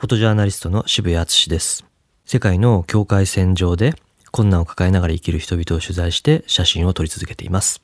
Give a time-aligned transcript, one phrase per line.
[0.00, 1.84] フォトジャーナリストの渋谷敦です。
[2.24, 3.92] 世界の境界線上で
[4.30, 7.82] 困難を抱えながら生きる人々を取材して写真を撮り続けています。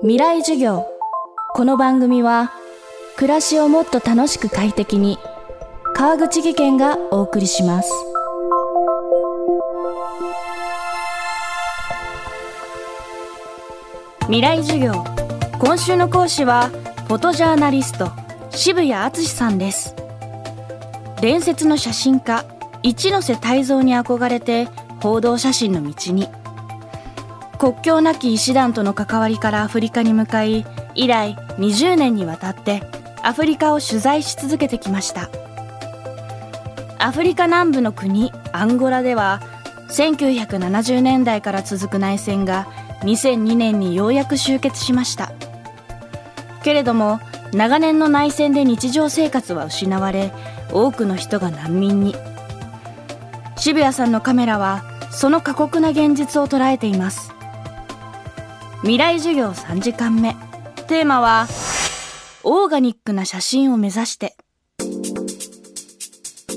[0.00, 0.84] 未来授業。
[1.54, 2.50] この番組は
[3.14, 5.16] 暮らしをもっと楽しく快適に
[5.94, 7.92] 川口義賢がお送りします。
[14.22, 15.04] 未来授業。
[15.60, 16.70] 今週の講師は
[17.06, 18.23] フォトジャーナリスト
[18.56, 19.96] 渋谷敦さんです。
[21.20, 22.44] 伝説の写真家
[22.84, 24.68] 一ノ瀬泰造に憧れて
[25.00, 26.28] 報道写真の道に。
[27.58, 32.82] 国境なき医師団との関わりからアフリカに向かい以来20年にわたって
[33.22, 35.30] アフリカを取材し続けてきました。
[36.98, 39.40] アフリカ南部の国アンゴラでは
[39.88, 42.66] 1970年代から続く内戦が
[43.00, 45.32] 2002年にようやく終結しました。
[46.62, 47.20] けれども
[47.54, 50.32] 長年の内戦で日常生活は失われ
[50.72, 52.14] 多くの人が難民に。
[53.56, 57.32] 渋谷さんのカメラはその過酷な現実を捉えています。
[58.80, 60.34] 未来授業3時間目。
[60.88, 61.46] テーマは
[62.42, 64.36] オーガニックな写真を目指して。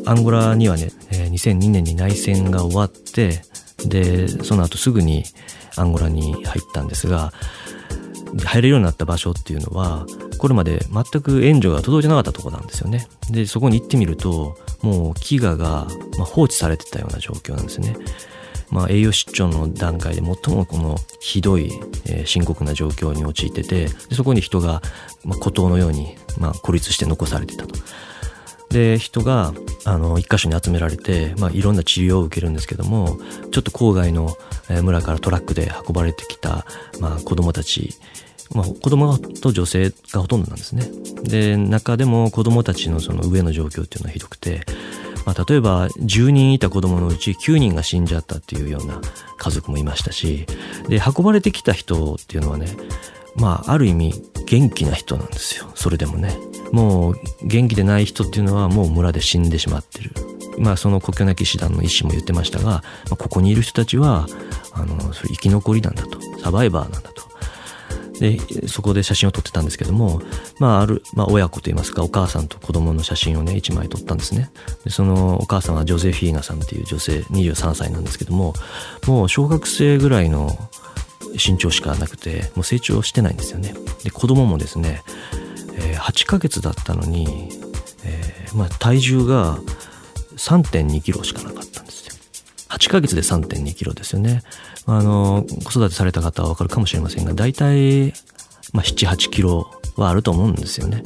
[0.06, 3.42] アンゴラにはね2002年に内戦が終わって
[3.86, 5.26] でその後すぐに
[5.76, 7.34] アンゴラに入ったんですが
[8.45, 10.06] 入れるようになった場所っていうのは
[10.38, 15.88] これまで全く援助が届いてなかったとこなんですよねでそこに行ってみるともう飢餓が
[16.25, 17.95] 放置されてたような状況なんですね
[18.69, 21.71] まあ、栄養失調の段階で最もこのひどい、
[22.05, 24.81] えー、深刻な状況に陥っててでそこに人が、
[25.23, 27.75] まあ、孤島のように、まあ、孤立して残されてたと。
[28.69, 29.53] で人が
[29.85, 33.17] あの一箇所に集められて、まあ、いろんな治療を受けるんですけども
[33.52, 34.35] ちょっと郊外の
[34.83, 36.65] 村からトラックで運ばれてきた、
[36.99, 37.93] まあ、子供たち
[38.53, 40.90] まあ、子供と女性がほとんどなんですね。
[41.23, 44.62] で中でも子供たちのその上の状況っていうのはひどくて、
[45.26, 49.02] まあ、例えば10人いた子供のうち9人が死んじゃったっていうような
[49.38, 50.45] 家族もいましたし
[50.88, 52.67] で運ばれてきた人っていうのはね
[53.36, 54.14] まあある意味
[54.48, 55.70] 元気な人なんですよ。
[55.76, 56.36] それでもね。
[56.71, 60.11] もう元気でない人っていうのはもう村で死んでしまってる。
[60.58, 64.27] まあその国境なき師団の医師も言ってましたが、まあ、ここにいる人たちは
[64.73, 66.20] あのそれ生き残りなんだと。
[66.42, 67.17] サバイバーなんだと。
[68.20, 70.22] でそこで写真を撮ってたんですけども、
[70.60, 74.50] まあ、ある、まあ、親子といいますかお母さんと子供の写真をね1枚撮ったんですね。
[74.83, 78.54] でそのお母さんはジョゼフィーナさんっていう女性23歳なんですけども
[79.06, 80.58] もう小学生ぐらいの
[81.33, 83.73] 身長しかなくてもう成長してないんですよね。
[84.04, 85.04] で子供もですね、
[85.76, 87.50] えー、8ヶ月だったのに、
[88.04, 89.60] えーまあ、体重が
[90.38, 91.77] 3 2キロしかなかった。
[92.77, 94.43] 8ヶ月で3 2キロですよね。
[94.86, 98.14] あの子育てされた方は分かるかもしれませんが大体、
[98.71, 101.04] まあ、78キロはあると思うんですよね。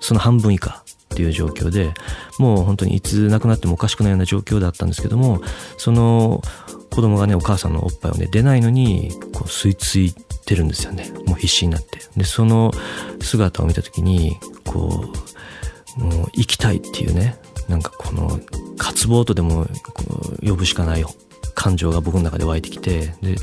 [0.00, 1.94] その半分以下っていう状況で
[2.38, 5.40] もう本当にいつ亡くなってもおかしくないような状況だったんですけども
[5.78, 6.42] その
[6.90, 10.12] 子供がねお母さんのおっぱいをね出ないのにこう吸い付い
[10.44, 11.10] てるんですよね。
[11.26, 12.00] もう必死になって。
[12.16, 12.72] でその
[13.20, 15.04] 姿を見た時にこ
[15.98, 17.36] うもう生きたいっていうね
[17.68, 18.40] なんかこの
[18.78, 19.66] 渇望とでも
[20.42, 21.04] 呼ぶしかない
[21.54, 23.36] 感情が僕の中で湧いてきてで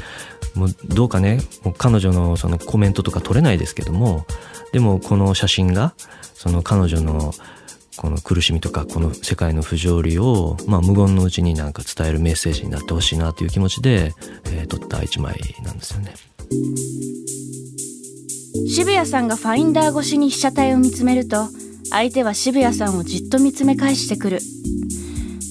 [0.56, 4.26] もうどうかねもう彼女のそのコメントとか取れないですけども
[4.74, 5.94] でもこの写真が
[6.34, 7.34] その彼女の
[7.98, 14.14] この苦しみとかこの世界の不条理を、まあ、無言のうちになんか伝えるメッセージになってほしいなという気持ちで、
[14.46, 16.14] えー、撮った一枚なんですよね。
[18.68, 21.48] 渋谷さんがファインダー越しに被写体を見つめると
[21.92, 24.40] 相手は渋谷さんをじっと見つめ返してくる。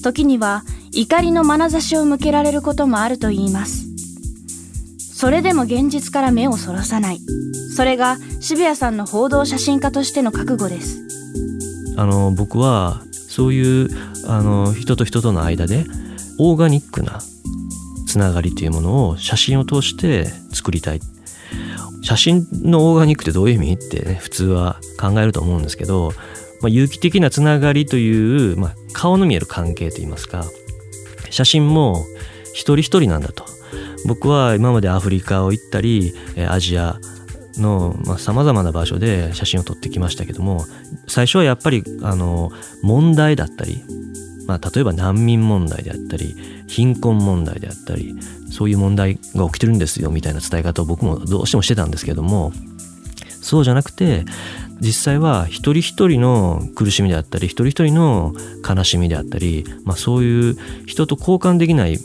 [0.03, 3.85] 時には怒りの眼差しを向けられることもあると言います。
[4.97, 7.19] それでも現実から目をそらさない。
[7.75, 10.99] それが渋谷さんの報道写真家としての覚悟です。
[11.95, 13.89] あの僕はそういう
[14.27, 15.85] あの人と人との間で
[16.39, 17.21] オーガニックな
[18.07, 21.01] つながりというものを写真を通して作りたい。
[22.01, 23.73] 写真のオーガニックってどういう意味？
[23.73, 26.13] って、ね、普通は考えると思うんですけど、
[26.61, 30.45] まあ、有機的なつながりという、まあ、顔の見える関係といいますか
[31.29, 32.05] 写真も
[32.53, 33.45] 一人一人なんだと。
[34.05, 36.13] 僕は今までアフリカを行ったり
[36.49, 36.99] アジア
[37.57, 40.65] のさまざ、まな場所で写真を撮ってきましたけども
[41.07, 42.51] 最初はやっぱりあの
[42.81, 43.83] 問題だったり、
[44.47, 46.35] まあ、例えば難民問題であったり
[46.67, 48.15] 貧困問題であったり
[48.51, 52.51] そういう問題が起きてるんですよみたいな伝え方を僕もどうしてもしてたんですけども
[53.41, 54.25] そうじゃなくて
[54.79, 58.33] 実際は一人一人の苦しみであったり一人一人の
[58.67, 61.99] 悲しみであったり、まあ、そういう人と交換できない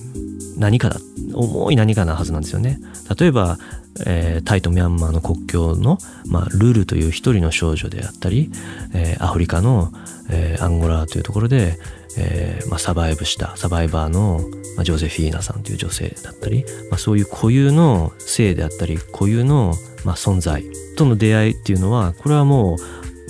[0.59, 1.01] 何かだ
[1.35, 2.79] 重い何かなはずなんですよね。
[3.19, 3.59] 例えば、
[4.07, 8.51] えー、タイとミャンマーの国境の、まあ、ルルという一人の少女であったり、
[8.95, 9.93] えー、アフリカの、
[10.31, 11.79] えー、アンゴラというところで、
[12.19, 14.41] えーまあ、サバイブしたサバイバーの、
[14.77, 19.75] まあ、ジョゼフィーナさんという女性だったり、まあ、そういう固有の性であったり固有の、
[20.05, 20.65] ま、存在
[20.97, 22.79] との出会いっていうのはこれはもう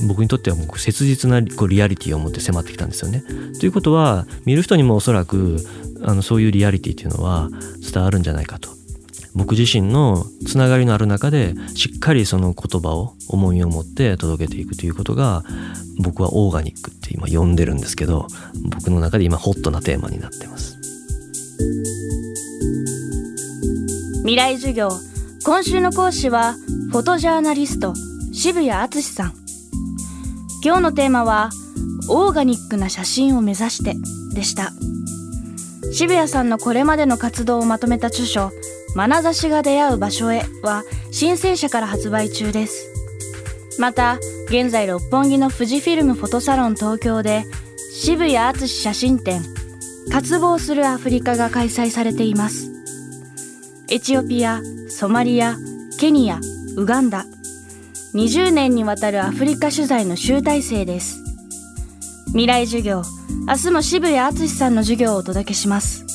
[0.09, 3.25] 僕にとってはもう切実なこうリアリティを持って迫ってきたんですよね。
[3.59, 5.57] ということは見る人にもおそらく
[6.03, 7.49] あのそういうリアリティっていうのは
[7.81, 8.76] 伝わるんじゃないかと
[9.37, 15.45] 僕自身のつながりのある中でしっかりその言葉を重みを持って届けていくということが
[16.01, 18.27] 僕はオーガニックって今呼んでるんですけど
[18.75, 20.77] 僕の中で今ホットなテーマになってます。
[24.21, 24.89] 未来授業。
[25.45, 26.55] 今週の講師は
[26.91, 27.95] フォトジャーナリスト
[28.33, 29.35] 渋谷敦さん。
[30.65, 31.51] 今日のテーマは
[32.09, 33.95] オーガニックな写真を目指して
[34.35, 34.73] でした。
[35.93, 38.51] 渋谷さんのこれまでの活動をまとめた著書
[38.97, 40.83] 眼差しが出会う場所へは
[41.13, 42.93] 新生社から発売中です。
[43.79, 47.45] また、現在六本木の富士フィルムフォトサロン東京で
[47.93, 49.43] 渋谷敦写真展
[50.11, 52.71] 渇望するアフリカが開催されています。
[53.91, 55.57] エチオピア、ソマリア、
[55.99, 56.41] ケニア、
[56.77, 57.27] ウガンダ、
[58.15, 61.23] 20年にわたるアフリカ取材の集大成です。
[62.29, 63.03] 未来授業、
[63.47, 66.06] 明日も渋谷敦さんの授業をお届けします。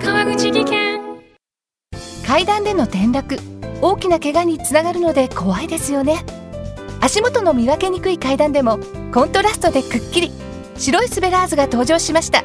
[0.00, 1.00] 川口技研。
[2.26, 3.38] 階段での転落。
[3.80, 6.24] 大きな怪我につながるので怖いですよね。
[7.00, 8.80] 足元の見分けにくい階段でも
[9.14, 10.32] コントラストでくっきり。
[10.76, 12.42] 白いスベラーズが登場しました。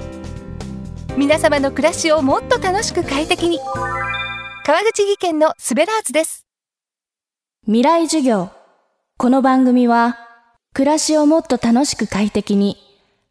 [1.18, 3.60] 皆様の暮らしをもっと楽しく快適に。
[4.66, 6.46] 川口技研のスベラーズです。
[7.66, 8.50] 未来授業
[9.18, 10.18] この番組は
[10.74, 12.76] 暮らしをもっと楽しく快適に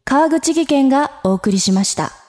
[0.05, 2.22] 川口技研がお送りしました。